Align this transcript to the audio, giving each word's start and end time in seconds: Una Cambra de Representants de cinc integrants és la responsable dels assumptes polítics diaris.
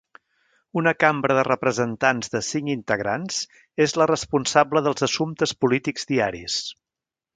Una 0.79 0.93
Cambra 1.01 1.33
de 1.39 1.41
Representants 1.47 2.33
de 2.35 2.41
cinc 2.47 2.71
integrants 2.75 3.37
és 3.87 3.95
la 4.03 4.09
responsable 4.13 4.83
dels 4.89 5.07
assumptes 5.09 5.55
polítics 5.67 6.09
diaris. 6.15 6.57